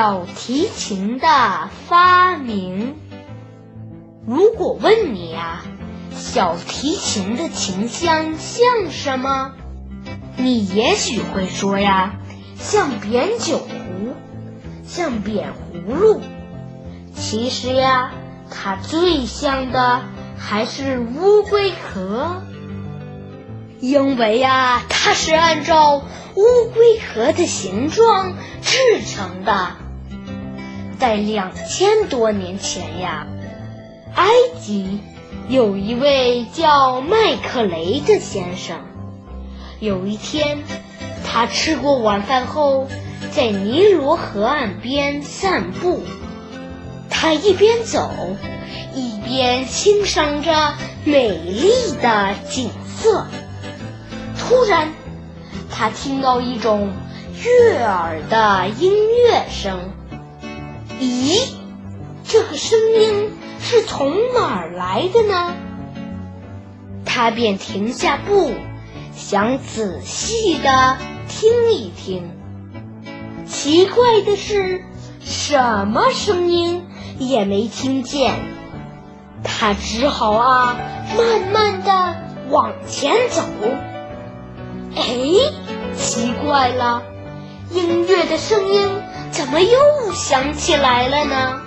[0.00, 1.28] 小提琴的
[1.86, 2.94] 发明。
[4.26, 5.62] 如果问你啊，
[6.16, 9.52] 小提琴的琴箱像什么？
[10.38, 12.14] 你也许会说呀，
[12.58, 14.14] 像扁酒壶，
[14.84, 16.22] 像扁葫芦。
[17.14, 18.12] 其实呀，
[18.50, 20.00] 它最像的
[20.38, 22.40] 还是乌龟壳，
[23.80, 28.32] 因为呀，它是按照乌龟壳的形状
[28.62, 29.76] 制成的。
[31.00, 33.26] 在两千多年前呀，
[34.16, 34.28] 埃
[34.60, 35.00] 及
[35.48, 38.76] 有一位叫麦克雷的先生。
[39.80, 40.58] 有一天，
[41.24, 42.86] 他吃过晚饭后，
[43.30, 46.02] 在尼罗河岸边散步。
[47.08, 48.36] 他一边走，
[48.94, 50.74] 一边欣赏着
[51.04, 51.70] 美丽
[52.02, 53.26] 的景色。
[54.38, 54.92] 突然，
[55.70, 56.92] 他听到一种
[57.42, 59.80] 悦耳的音乐声。
[61.00, 61.40] 咦，
[62.24, 65.54] 这个声音是从哪儿来的呢？
[67.04, 68.52] 他便停下步。
[69.12, 70.96] 想仔细的
[71.28, 72.30] 听一听，
[73.46, 74.82] 奇怪的是，
[75.20, 76.84] 什么声音
[77.18, 78.34] 也没听见。
[79.44, 80.76] 他只好啊，
[81.18, 82.16] 慢慢的
[82.48, 83.42] 往前走。
[84.96, 85.04] 哎，
[85.96, 87.02] 奇怪了，
[87.70, 88.88] 音乐的声音
[89.30, 91.60] 怎么又响起来了呢？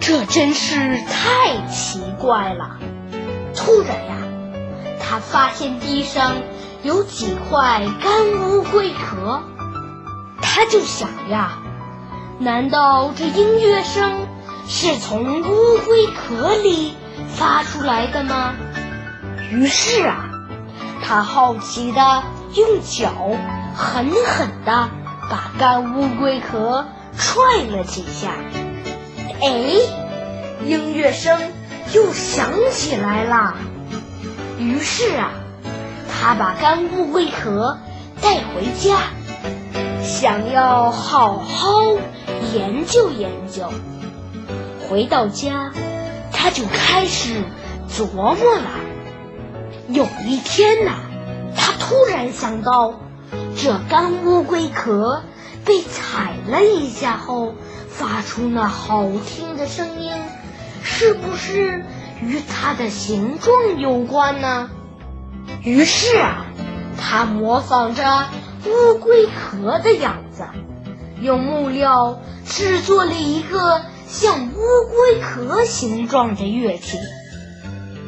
[0.00, 2.78] 这真是太奇怪了。
[3.54, 4.16] 突然呀！
[5.00, 6.32] 他发现地上
[6.82, 9.42] 有几块干乌龟壳，
[10.42, 11.58] 他就想呀，
[12.38, 14.26] 难道这音乐声
[14.66, 16.94] 是从乌龟壳里
[17.28, 18.54] 发出来的吗？
[19.52, 20.24] 于是啊，
[21.02, 22.22] 他好奇的
[22.54, 23.12] 用脚
[23.76, 24.88] 狠狠的
[25.30, 26.86] 把干乌龟壳
[27.16, 28.30] 踹了几下，
[29.40, 29.48] 哎，
[30.64, 31.38] 音乐声
[31.92, 33.54] 又响起来了。
[34.58, 35.30] 于是啊，
[36.10, 37.78] 他把干乌龟壳
[38.20, 38.98] 带回家，
[40.02, 41.82] 想要好好
[42.52, 43.72] 研究研究。
[44.88, 45.72] 回到家，
[46.32, 47.42] 他就开始
[47.90, 48.70] 琢磨了。
[49.88, 50.92] 有一天呐，
[51.56, 52.94] 他突然想到，
[53.64, 55.22] 这干乌龟壳
[55.64, 57.54] 被踩了一下后
[57.88, 60.12] 发出那好听的声音，
[60.82, 61.82] 是不是？
[62.20, 64.68] 与它的形状有关呢。
[65.62, 66.44] 于是啊，
[66.98, 68.26] 他模仿着
[68.66, 70.44] 乌龟壳的样子，
[71.22, 74.58] 用木料制作了一个像乌
[74.90, 76.98] 龟壳形状的乐器，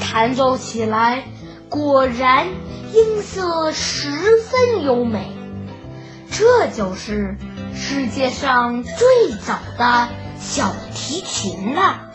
[0.00, 1.24] 弹奏起来
[1.68, 2.46] 果然
[2.94, 5.30] 音色十分优美。
[6.32, 7.36] 这就是
[7.74, 10.08] 世界上最早的
[10.40, 12.10] 小提琴了。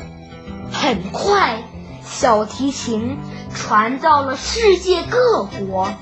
[0.71, 1.63] 很快。
[2.09, 3.17] 小提琴
[3.53, 5.93] 传到了世界各国，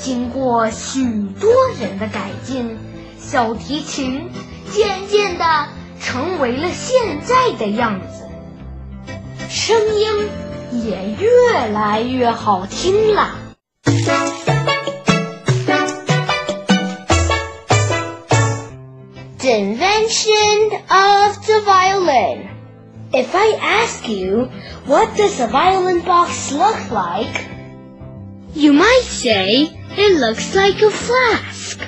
[0.00, 1.04] 经过许
[1.38, 2.78] 多人的改进，
[3.18, 4.30] 小提琴
[4.72, 5.68] 渐渐的
[6.00, 8.24] 成为了现在的样子，
[9.50, 10.28] 声音
[10.72, 13.36] 也越来越好听了。
[19.42, 22.48] The invention of the violin.
[23.12, 24.44] If I ask you,
[24.86, 27.48] what does a violin box look like?
[28.54, 31.80] You might say, it looks like a flask.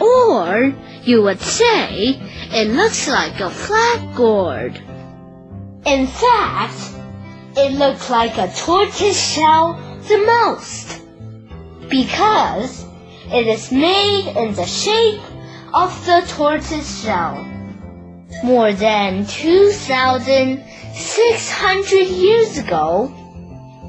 [0.00, 2.18] Or, you would say,
[2.52, 4.82] it looks like a flat gourd.
[5.86, 6.80] In fact,
[7.56, 9.74] it looks like a tortoise shell
[10.08, 11.00] the most.
[11.88, 12.84] Because
[13.30, 15.27] it is made in the shape
[15.74, 17.44] of the tortoise shell.
[18.42, 23.12] More than 2,600 years ago,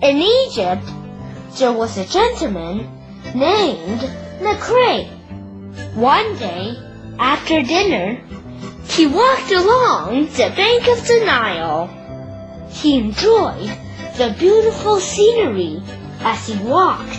[0.01, 0.83] in Egypt,
[1.57, 2.87] there was a gentleman
[3.35, 4.01] named
[4.41, 5.05] Nacre.
[5.95, 6.75] One day,
[7.19, 8.21] after dinner,
[8.87, 11.89] he walked along the bank of the Nile.
[12.71, 13.69] He enjoyed
[14.17, 15.81] the beautiful scenery
[16.21, 17.17] as he walked.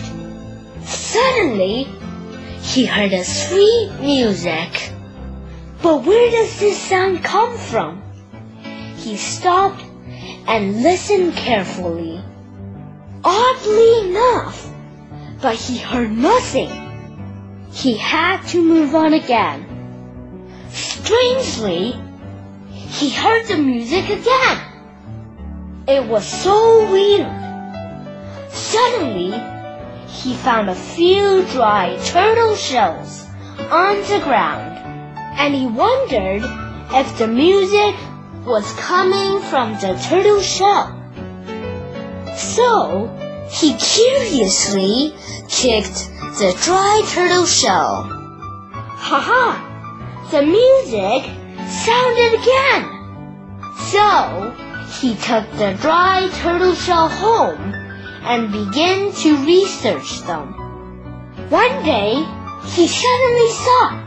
[0.83, 1.87] Suddenly,
[2.61, 4.91] he heard a sweet music.
[5.81, 8.01] But where does this sound come from?
[8.97, 9.83] He stopped
[10.47, 12.21] and listened carefully.
[13.23, 14.71] Oddly enough,
[15.41, 17.67] but he heard nothing.
[17.71, 19.65] He had to move on again.
[20.69, 21.95] Strangely,
[22.71, 24.61] he heard the music again.
[25.87, 27.27] It was so weird.
[28.49, 29.50] Suddenly,
[30.11, 33.25] he found a few dry turtle shells
[33.71, 34.77] on the ground
[35.39, 36.43] and he wondered
[36.91, 37.95] if the music
[38.45, 40.97] was coming from the turtle shell.
[42.35, 43.07] So
[43.49, 45.15] he curiously
[45.47, 46.09] kicked
[46.39, 48.03] the dry turtle shell.
[48.03, 50.27] Ha ha!
[50.29, 51.23] The music
[51.85, 52.83] sounded again.
[53.89, 54.51] So
[54.99, 57.80] he took the dry turtle shell home
[58.23, 60.53] and began to research them.
[61.49, 62.23] One day,
[62.65, 64.01] he suddenly saw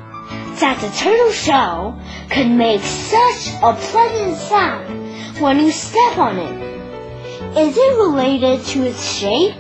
[0.61, 2.01] that the turtle shell
[2.31, 7.59] could make such a pleasant sound when you step on it.
[7.59, 9.55] Is it related to its shape?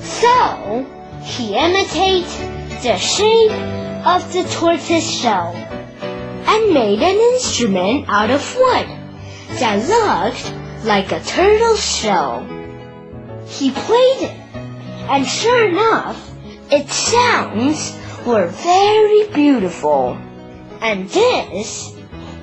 [0.00, 0.86] So,
[1.22, 2.36] he imitates
[2.82, 3.52] the shape
[4.06, 8.86] of the tortoise shell and made an instrument out of wood
[9.60, 12.59] that looked like a turtle shell.
[13.50, 14.36] He played it,
[15.10, 16.30] and sure enough,
[16.70, 20.16] its sounds were very beautiful.
[20.80, 21.94] And this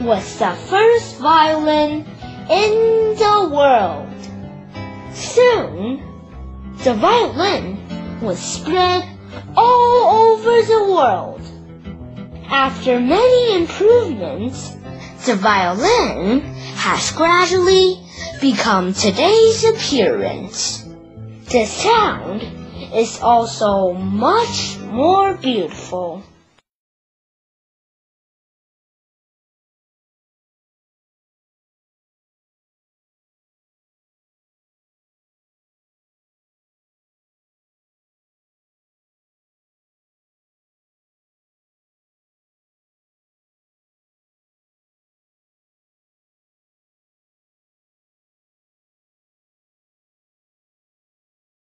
[0.01, 2.05] was the first violin
[2.49, 4.13] in the world.
[5.15, 6.03] Soon,
[6.83, 9.03] the violin was spread
[9.55, 11.41] all over the world.
[12.49, 14.75] After many improvements,
[15.25, 16.41] the violin
[16.75, 17.99] has gradually
[18.39, 20.86] become today's appearance.
[21.49, 22.43] The sound
[22.93, 26.21] is also much more beautiful.